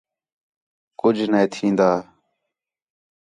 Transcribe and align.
کُج 0.99 1.17
نے 1.31 1.41
تھین٘دا 1.53 1.91